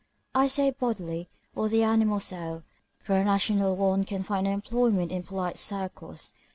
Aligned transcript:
I 0.33 0.47
say 0.47 0.71
bodily, 0.71 1.29
or 1.53 1.69
the 1.69 1.83
animal 1.83 2.19
soul, 2.19 2.63
for 3.01 3.21
a 3.21 3.23
rational 3.23 3.75
one 3.75 4.03
can 4.03 4.23
find 4.23 4.45
no 4.45 4.49
employment 4.51 5.11
in 5.11 5.21
polite 5.21 5.59
circles. 5.59 6.33